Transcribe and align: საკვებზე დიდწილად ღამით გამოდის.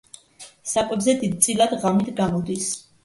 საკვებზე 0.69 1.15
დიდწილად 1.23 1.77
ღამით 1.85 2.11
გამოდის. 2.21 2.73